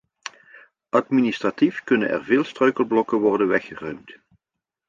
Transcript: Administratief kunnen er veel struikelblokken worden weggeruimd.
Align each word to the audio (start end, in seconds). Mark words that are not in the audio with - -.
Administratief 0.91 1.83
kunnen 1.83 2.09
er 2.09 2.23
veel 2.23 2.43
struikelblokken 2.43 3.17
worden 3.19 3.47
weggeruimd. 3.47 4.17